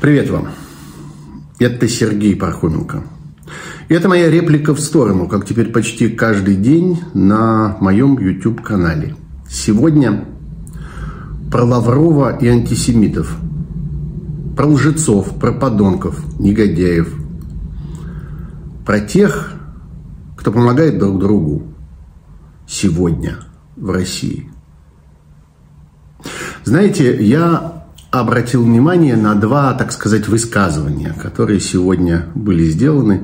[0.00, 0.50] Привет вам.
[1.58, 3.02] Это Сергей Пархоменко.
[3.88, 9.16] И это моя реплика в сторону, как теперь почти каждый день на моем YouTube-канале.
[9.50, 10.24] Сегодня
[11.50, 13.38] про Лаврова и антисемитов.
[14.56, 17.12] Про лжецов, про подонков, негодяев.
[18.86, 19.52] Про тех,
[20.36, 21.74] кто помогает друг другу
[22.68, 23.38] сегодня
[23.74, 24.48] в России.
[26.62, 27.77] Знаете, я
[28.10, 33.22] обратил внимание на два, так сказать, высказывания, которые сегодня были сделаны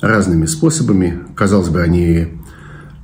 [0.00, 1.20] разными способами.
[1.36, 2.28] Казалось бы, они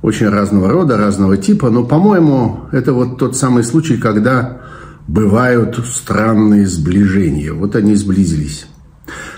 [0.01, 4.61] очень разного рода, разного типа, но, по-моему, это вот тот самый случай, когда
[5.07, 7.53] бывают странные сближения.
[7.53, 8.67] Вот они сблизились.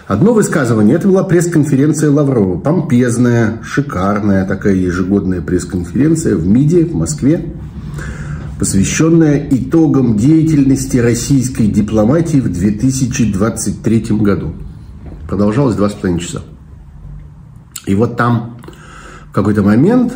[0.07, 7.53] Одно высказывание, это была пресс-конференция Лаврова, помпезная, шикарная такая ежегодная пресс-конференция в МИДе в Москве,
[8.61, 14.53] посвященная итогам деятельности российской дипломатии в 2023 году.
[15.27, 16.43] Продолжалось два с половиной часа.
[17.87, 18.59] И вот там
[19.31, 20.13] в какой-то момент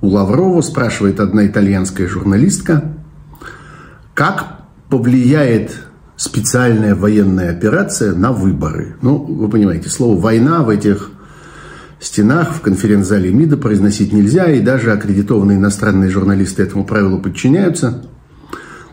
[0.00, 2.96] у Лаврова спрашивает одна итальянская журналистка,
[4.12, 5.84] как повлияет
[6.16, 8.96] специальная военная операция на выборы.
[9.02, 11.12] Ну, вы понимаете, слово «война» в этих
[12.06, 18.04] стенах в конференц-зале МИДа произносить нельзя, и даже аккредитованные иностранные журналисты этому правилу подчиняются.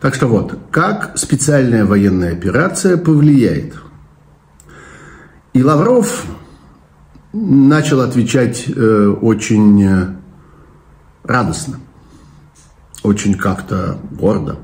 [0.02, 3.76] Так что вот, как специальная военная операция повлияет?
[5.54, 6.26] И Лавров
[7.32, 10.16] начал отвечать э, очень э,
[11.24, 11.80] радостно,
[13.04, 14.58] очень как-то гордо.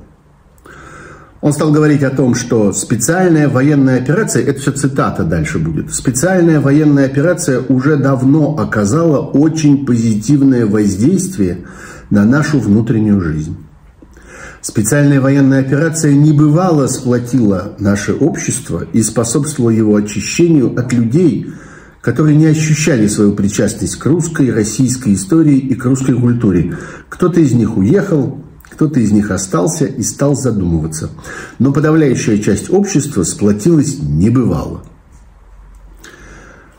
[1.41, 6.59] Он стал говорить о том, что специальная военная операция, это все цитата дальше будет, специальная
[6.59, 11.65] военная операция уже давно оказала очень позитивное воздействие
[12.09, 13.55] на нашу внутреннюю жизнь.
[14.61, 21.47] Специальная военная операция небывало сплотила наше общество и способствовала его очищению от людей,
[22.01, 26.75] которые не ощущали свою причастность к русской, российской истории и к русской культуре.
[27.07, 28.43] Кто-то из них уехал,
[28.79, 31.09] кто-то из них остался и стал задумываться.
[31.59, 34.83] Но подавляющая часть общества сплотилась небывало.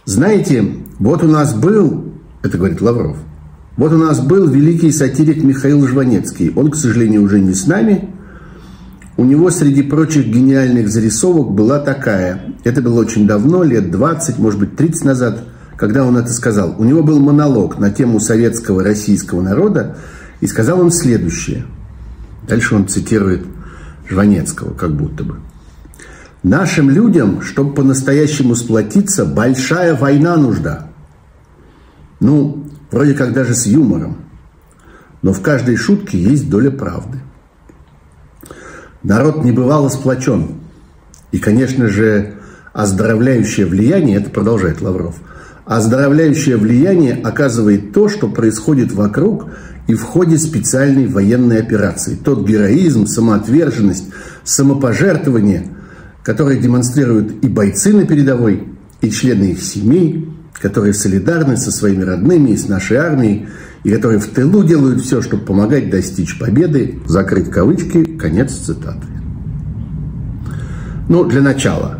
[0.06, 3.19] Знаете, вот у нас был, это говорит Лавров,
[3.77, 6.50] вот у нас был великий сатирик Михаил Жванецкий.
[6.56, 8.09] Он, к сожалению, уже не с нами.
[9.19, 12.55] У него среди прочих гениальных зарисовок была такая.
[12.65, 15.44] Это было очень давно, лет 20, может быть, 30 назад,
[15.77, 16.77] когда он это сказал.
[16.78, 19.99] У него был монолог на тему советского российского народа,
[20.41, 21.67] и сказал он следующее–
[22.50, 23.47] Дальше он цитирует
[24.09, 25.37] Жванецкого, как будто бы.
[26.43, 30.88] Нашим людям, чтобы по-настоящему сплотиться, большая война нужда.
[32.19, 34.16] Ну, вроде как даже с юмором.
[35.22, 37.21] Но в каждой шутке есть доля правды.
[39.05, 40.56] Народ не бывало сплочен.
[41.31, 42.34] И, конечно же,
[42.72, 45.15] оздоровляющее влияние, это продолжает Лавров,
[45.67, 49.50] оздоровляющее влияние оказывает то, что происходит вокруг–
[49.87, 52.17] и в ходе специальной военной операции.
[52.17, 54.05] Тот героизм, самоотверженность,
[54.45, 55.69] самопожертвование,
[56.23, 58.69] которые демонстрируют и бойцы на передовой,
[59.01, 60.29] и члены их семей,
[60.61, 63.49] которые солидарны со своими родными и с нашей армией,
[63.83, 69.07] и которые в тылу делают все, чтобы помогать достичь победы, закрыть кавычки, конец цитаты.
[71.09, 71.99] Ну, для начала.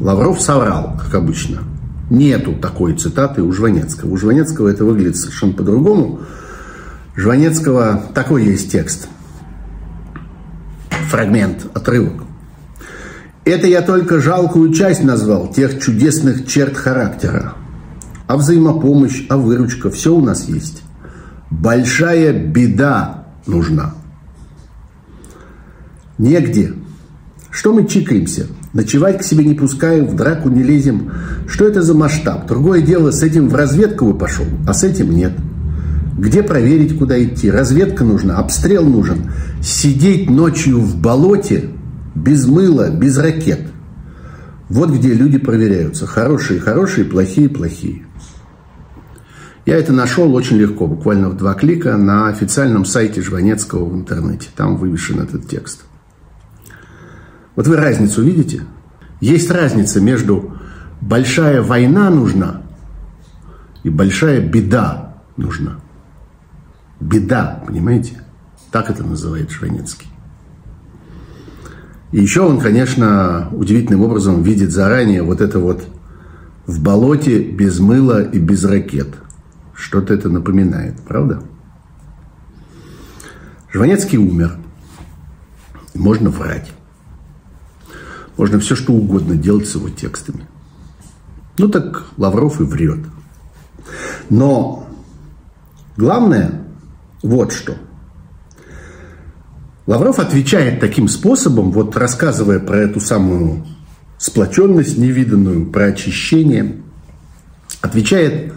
[0.00, 1.62] Лавров соврал, как обычно.
[2.10, 4.12] Нету такой цитаты у Жванецкого.
[4.12, 6.20] У Жванецкого это выглядит совершенно по-другому.
[7.16, 9.08] Жванецкого такой есть текст.
[11.08, 12.24] Фрагмент, отрывок.
[13.44, 17.54] Это я только жалкую часть назвал тех чудесных черт характера.
[18.26, 20.82] А взаимопомощь, а выручка, все у нас есть.
[21.50, 23.94] Большая беда нужна.
[26.18, 26.74] Негде.
[27.50, 28.48] Что мы чикаемся?
[28.72, 31.12] Ночевать к себе не пускаем, в драку не лезем.
[31.48, 32.46] Что это за масштаб?
[32.46, 35.32] Другое дело, с этим в разведку бы пошел, а с этим нет.
[36.16, 37.50] Где проверить, куда идти?
[37.50, 39.30] Разведка нужна, обстрел нужен.
[39.62, 41.70] Сидеть ночью в болоте
[42.14, 43.60] без мыла, без ракет.
[44.70, 46.06] Вот где люди проверяются.
[46.06, 48.06] Хорошие, хорошие, плохие, плохие.
[49.66, 54.48] Я это нашел очень легко, буквально в два клика на официальном сайте Жванецкого в интернете.
[54.56, 55.84] Там вывешен этот текст.
[57.56, 58.62] Вот вы разницу видите?
[59.20, 60.54] Есть разница между
[61.00, 62.62] большая война нужна
[63.82, 65.78] и большая беда нужна.
[67.00, 68.22] Беда, понимаете?
[68.70, 70.08] Так это называет Шванецкий.
[72.12, 75.86] И еще он, конечно, удивительным образом видит заранее вот это вот
[76.66, 79.14] в болоте без мыла и без ракет.
[79.74, 81.42] Что-то это напоминает, правда?
[83.72, 84.56] Жванецкий умер.
[85.94, 86.72] Можно врать.
[88.36, 90.46] Можно все, что угодно делать с его текстами.
[91.58, 93.00] Ну так Лавров и врет.
[94.28, 94.88] Но
[95.96, 96.65] главное
[97.26, 97.74] вот что.
[99.86, 103.64] Лавров отвечает таким способом, вот рассказывая про эту самую
[104.18, 106.76] сплоченность невиданную, про очищение,
[107.82, 108.52] отвечает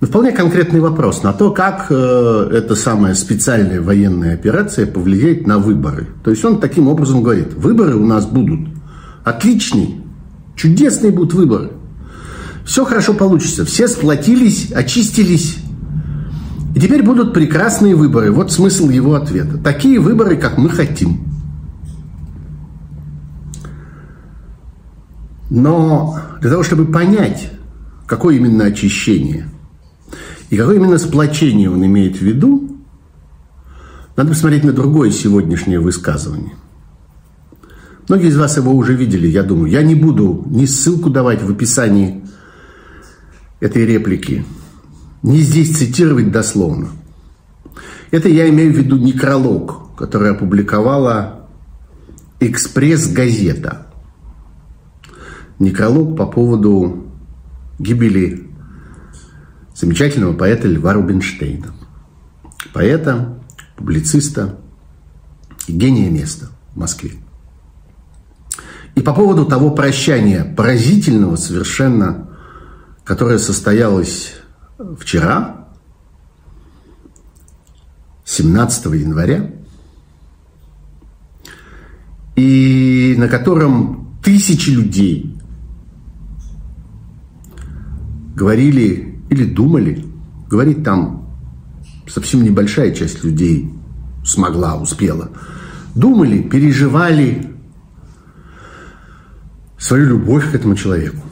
[0.00, 5.58] на вполне конкретный вопрос на то, как э, эта самая специальная военная операция повлияет на
[5.58, 6.08] выборы.
[6.22, 8.68] То есть он таким образом говорит, выборы у нас будут
[9.22, 10.02] отличные,
[10.56, 11.70] чудесные будут выборы.
[12.64, 15.58] Все хорошо получится, все сплотились, очистились,
[16.74, 18.32] и теперь будут прекрасные выборы.
[18.32, 19.58] Вот смысл его ответа.
[19.58, 21.20] Такие выборы, как мы хотим.
[25.50, 27.52] Но для того, чтобы понять,
[28.06, 29.48] какое именно очищение
[30.50, 32.76] и какое именно сплочение он имеет в виду,
[34.16, 36.54] надо посмотреть на другое сегодняшнее высказывание.
[38.08, 39.70] Многие из вас его уже видели, я думаю.
[39.70, 42.24] Я не буду ни ссылку давать в описании
[43.60, 44.44] этой реплики,
[45.24, 46.90] не здесь цитировать дословно.
[48.10, 51.48] Это я имею в виду некролог, который опубликовала
[52.40, 53.86] «Экспресс-газета».
[55.58, 57.06] Некролог по поводу
[57.78, 58.50] гибели
[59.74, 61.74] замечательного поэта Льва Рубинштейна.
[62.74, 63.38] Поэта,
[63.76, 64.58] публициста
[65.66, 67.12] и гения места в Москве.
[68.94, 72.28] И по поводу того прощания, поразительного совершенно,
[73.04, 74.34] которое состоялось
[74.98, 75.68] вчера,
[78.24, 79.50] 17 января,
[82.36, 85.38] и на котором тысячи людей
[88.34, 90.04] говорили или думали,
[90.48, 91.28] говорить там
[92.08, 93.72] совсем небольшая часть людей
[94.24, 95.30] смогла, успела,
[95.94, 97.54] думали, переживали
[99.78, 101.22] свою любовь к этому человеку.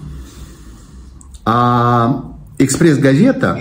[1.45, 2.32] А
[2.65, 3.61] «Экспресс-газета»,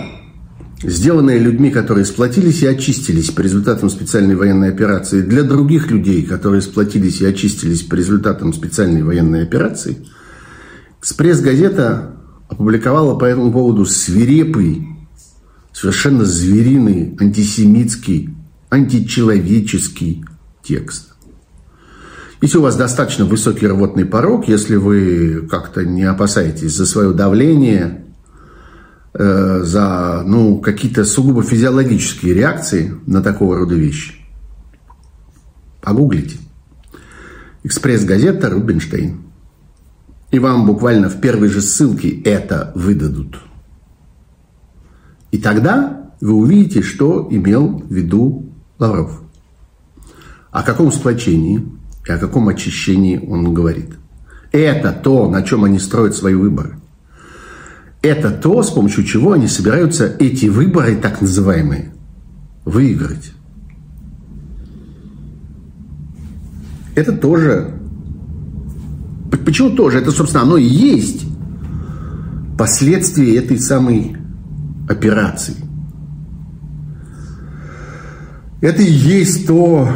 [0.80, 6.62] сделанная людьми, которые сплотились и очистились по результатам специальной военной операции, для других людей, которые
[6.62, 10.06] сплотились и очистились по результатам специальной военной операции,
[11.00, 12.14] «Экспресс-газета»
[12.48, 14.86] опубликовала по этому поводу свирепый,
[15.72, 18.30] совершенно звериный, антисемитский,
[18.70, 20.24] античеловеческий
[20.62, 21.08] текст.
[22.40, 28.04] Если у вас достаточно высокий рвотный порог, если вы как-то не опасаетесь за свое давление,
[29.14, 34.14] э, за ну, какие-то сугубо физиологические реакции на такого рода вещи,
[35.80, 36.38] погуглите.
[37.64, 39.22] Экспресс-газета «Рубинштейн».
[40.30, 43.38] И вам буквально в первой же ссылке это выдадут.
[45.30, 49.22] И тогда вы увидите, что имел в виду Лавров.
[50.50, 51.64] О каком сплочении–
[52.06, 53.90] и о каком очищении он говорит.
[54.50, 56.78] Это то, на чем они строят свои выборы.
[58.02, 61.92] Это то, с помощью чего они собираются эти выборы, так называемые,
[62.64, 63.32] выиграть.
[66.96, 67.78] Это тоже...
[69.44, 69.98] Почему тоже?
[69.98, 71.24] Это, собственно, оно и есть
[72.58, 74.16] последствия этой самой
[74.88, 75.56] операции.
[78.60, 79.88] Это и есть то,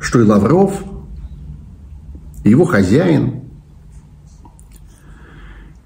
[0.00, 0.72] что и Лавров,
[2.44, 3.42] и его хозяин,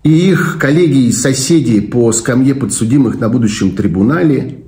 [0.02, 4.64] и их коллеги и соседи по скамье подсудимых на будущем трибунале,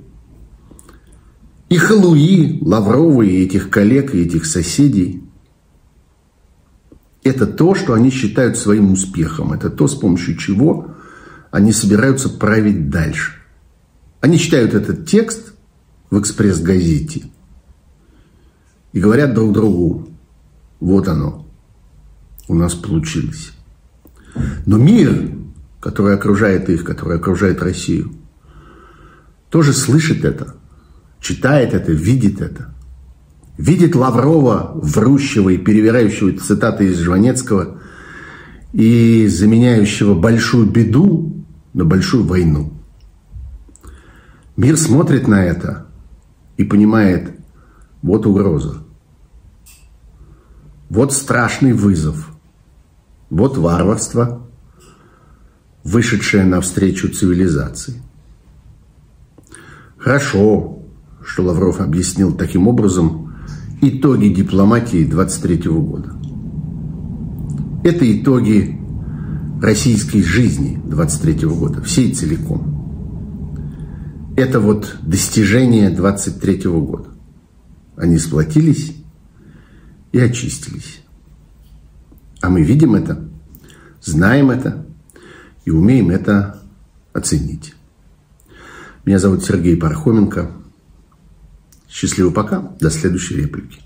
[1.69, 5.23] и Халуи, Лавровы, и этих коллег, и этих соседей–
[7.25, 9.51] это то, что они считают своим успехом.
[9.51, 10.91] Это то, с помощью чего
[11.49, 13.33] они собираются править дальше.
[14.21, 15.55] Они читают этот текст
[16.11, 17.23] в «Экспресс-газете»
[18.93, 20.07] и говорят друг другу,
[20.79, 21.47] вот оно,
[22.47, 23.54] у нас получилось.
[24.65, 25.31] Но мир,
[25.79, 28.11] который окружает их, который окружает Россию,
[29.49, 30.55] тоже слышит это,
[31.21, 32.73] читает это, видит это.
[33.57, 37.79] Видит Лаврова, врущего и перевирающего цитаты из Жванецкого
[38.73, 42.73] и заменяющего большую беду на большую войну.
[44.57, 45.87] Мир смотрит на это
[46.57, 47.31] и понимает,
[48.01, 48.83] вот угроза.
[50.89, 52.34] Вот страшный вызов.
[53.29, 54.47] Вот варварство,
[55.83, 58.01] вышедшее навстречу цивилизации.
[59.97, 60.79] Хорошо,
[61.23, 63.33] что Лавров объяснил таким образом
[63.81, 66.13] итоги дипломатии 23 года.
[67.83, 68.79] Это итоги
[69.61, 72.75] российской жизни 23 года, всей целиком.
[74.35, 77.09] Это вот достижение 23 года.
[77.95, 78.95] Они сплотились
[80.11, 81.04] и очистились.
[82.45, 83.27] А мы видим это,
[84.03, 84.85] знаем это
[85.65, 86.61] и умеем это
[87.11, 87.73] оценить.
[89.03, 90.51] Меня зовут Сергей Пархоменко.
[91.89, 92.59] Счастливо пока.
[92.79, 93.81] До следующей реплики.